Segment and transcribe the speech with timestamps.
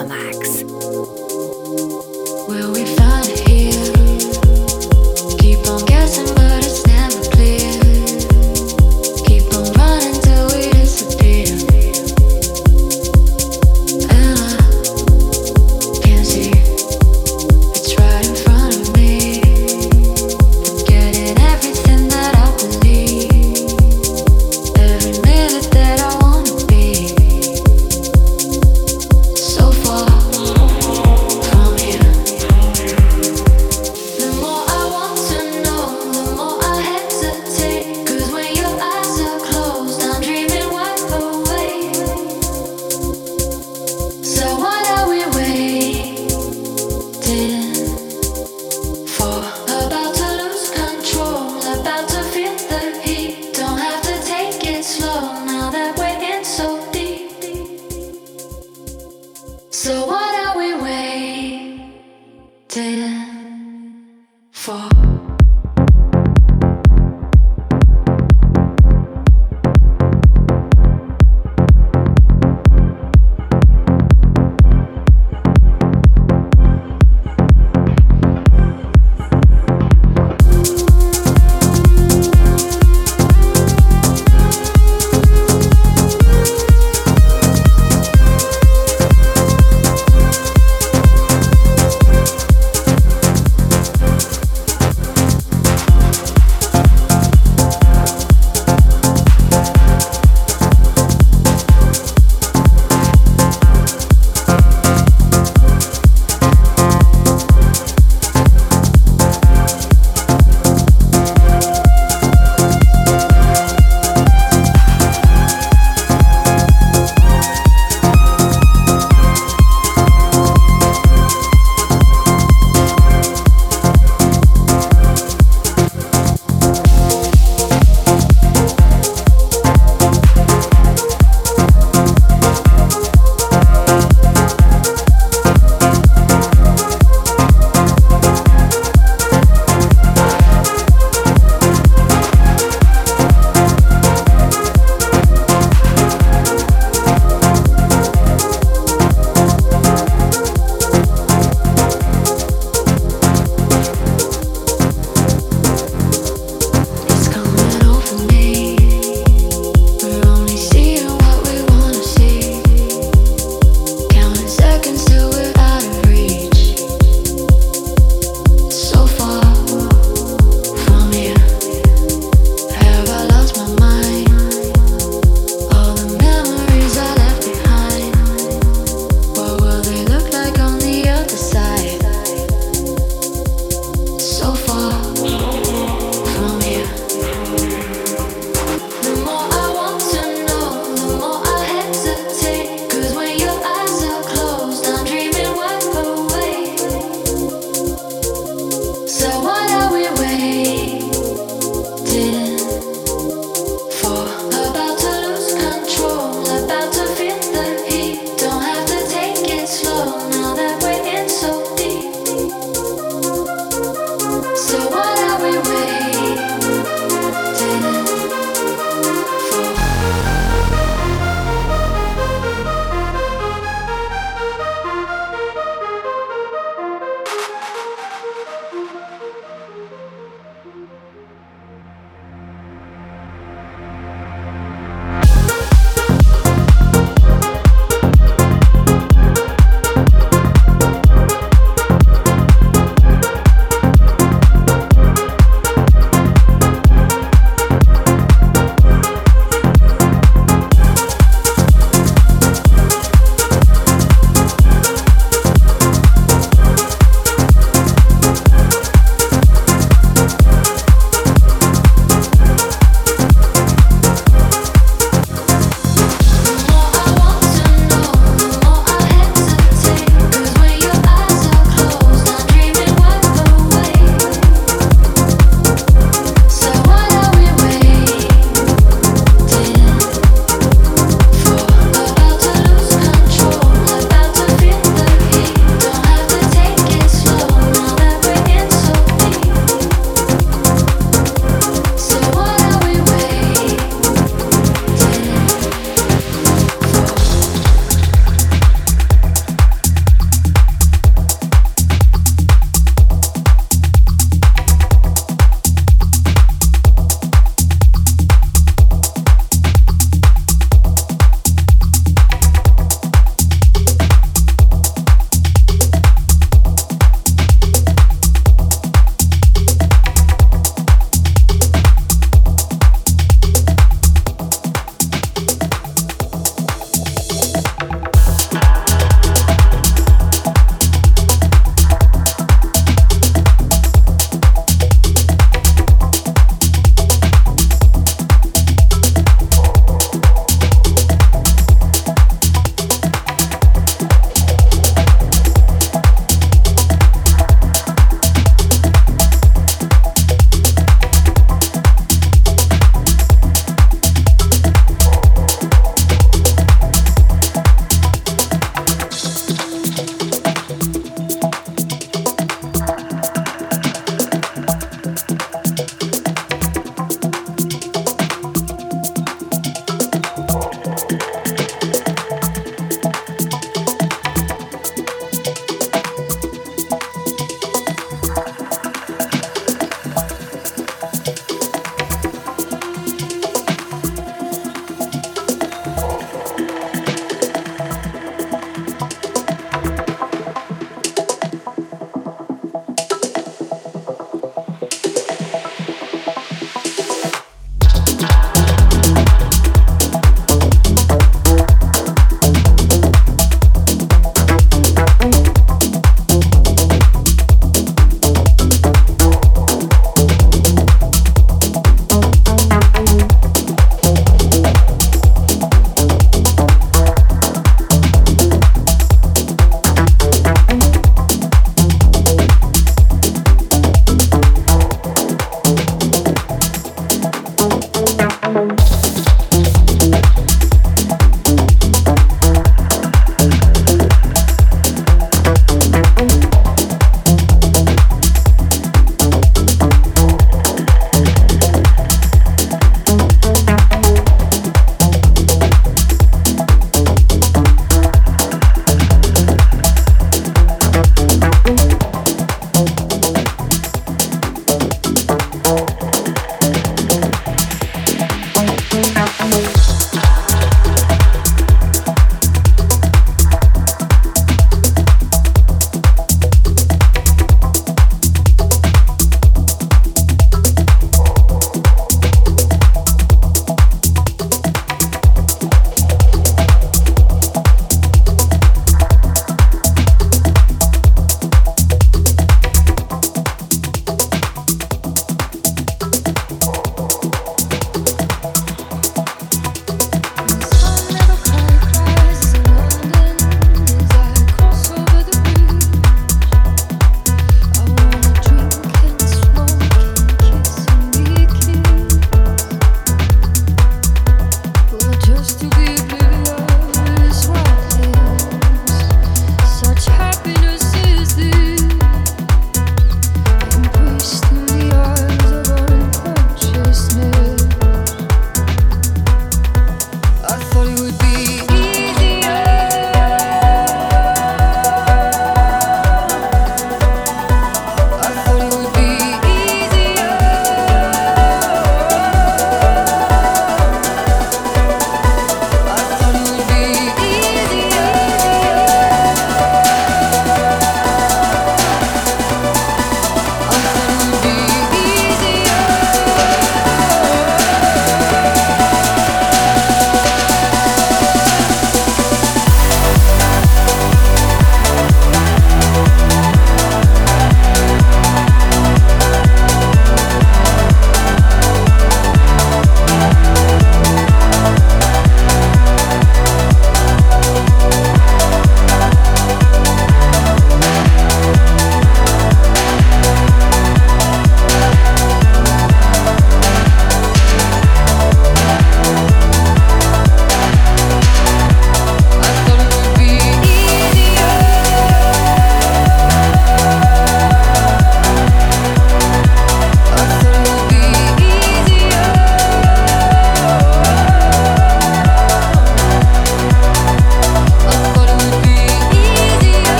[0.00, 0.59] Climax.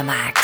[0.00, 0.39] Gavin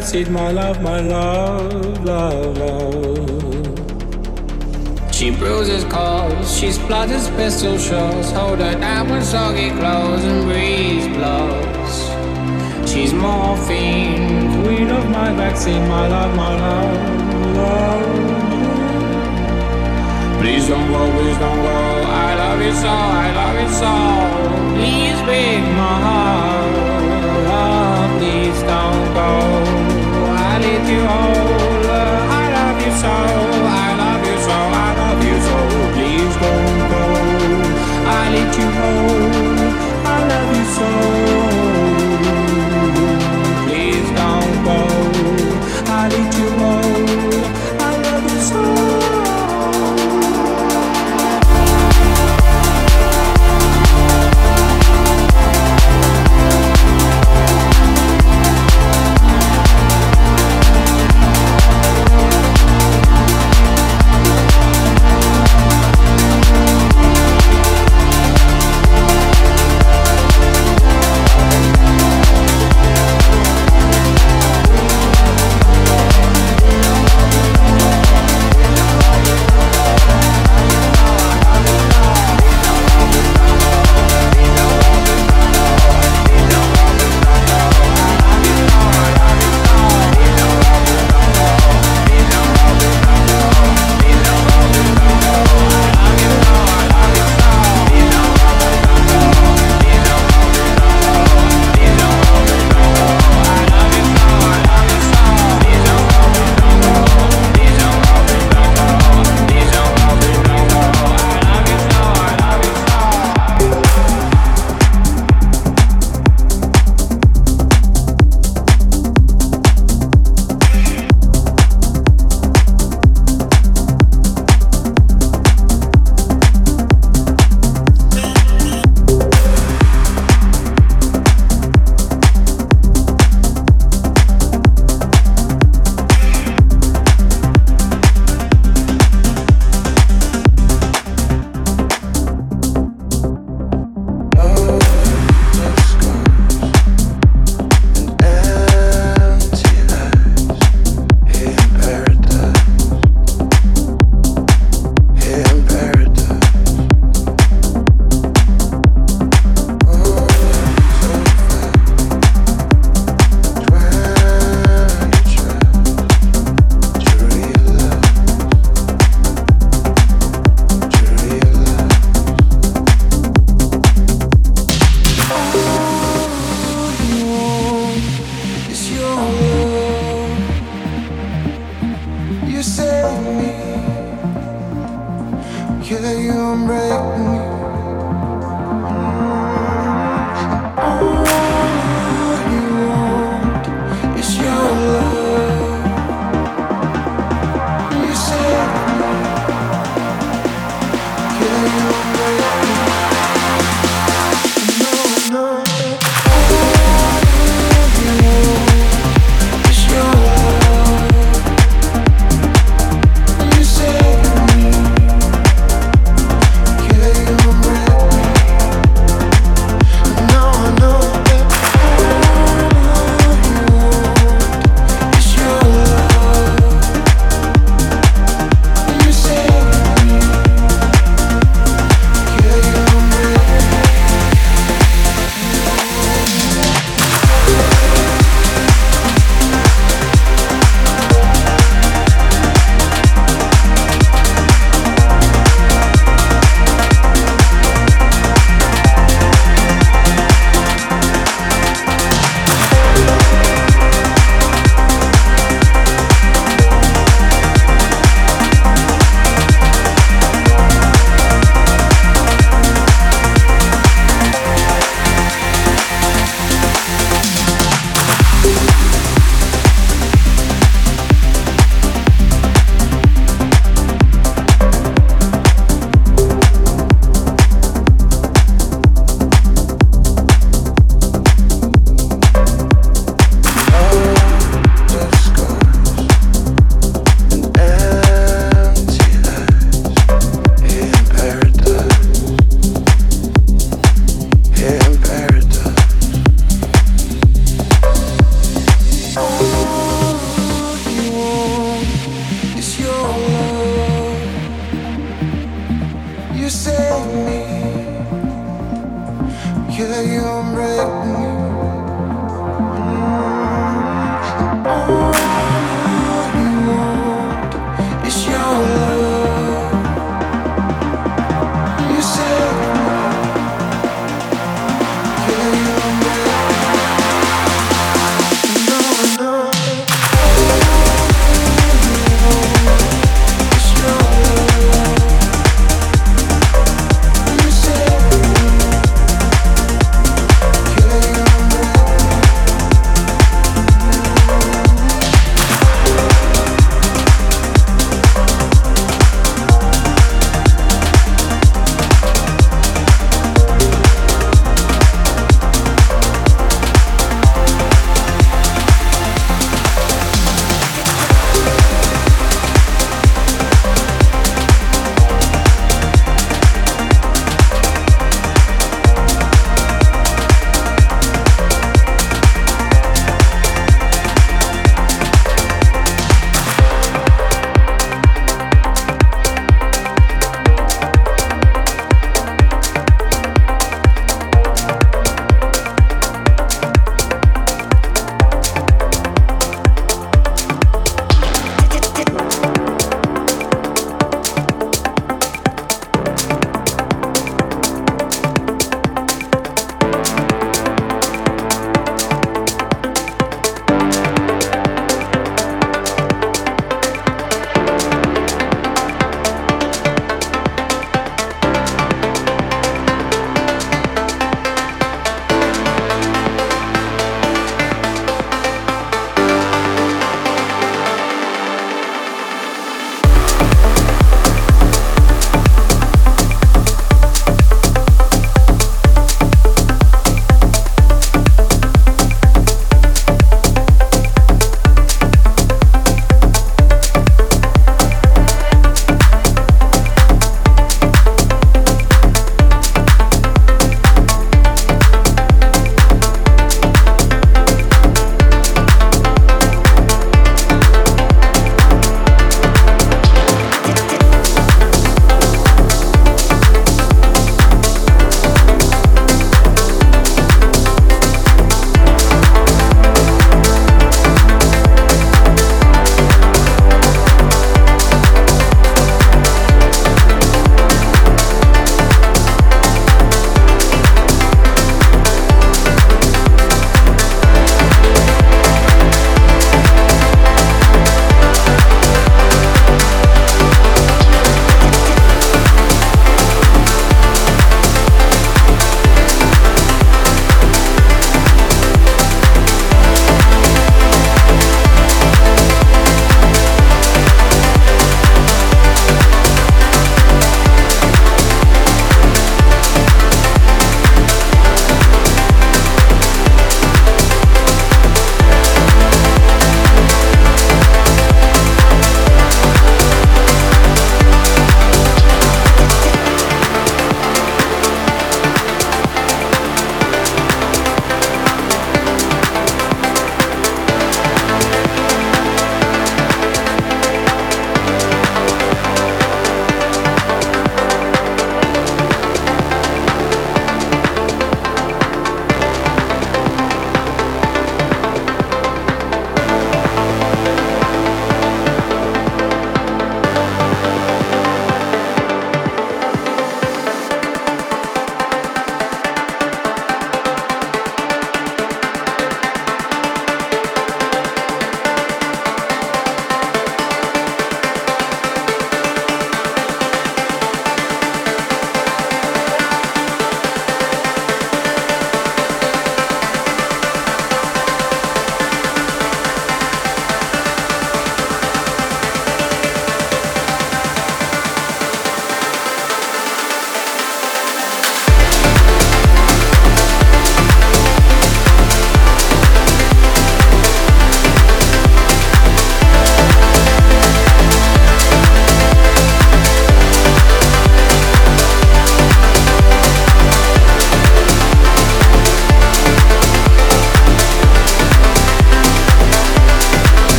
[0.00, 3.54] that my love, my love, love, love.
[5.14, 8.32] She bruises calls, she splatters pistol shots.
[8.32, 12.10] Hold her down with soggy clothes and breeze blows.
[12.90, 18.02] She's morphine, queen of my vaccine, my love, my love, love.
[20.40, 21.78] Please don't go, please don't go.
[22.24, 23.92] I love you so, I love you so.
[24.76, 26.64] Please break my heart
[28.18, 29.83] please don't go
[30.94, 31.86] you, oh
[32.30, 33.43] I love you so.